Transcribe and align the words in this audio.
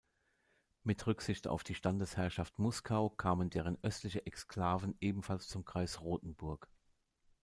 Mit 0.81 1.05
Rücksicht 1.05 1.47
auf 1.47 1.63
die 1.63 1.75
Standesherrschaft 1.75 2.57
Muskau 2.57 3.11
kamen 3.11 3.51
deren 3.51 3.77
östliche 3.83 4.25
Exklaven 4.25 4.95
ebenfalls 4.99 5.47
zum 5.47 5.63
Kreis 5.63 6.01
Rothenburg. 6.01 6.67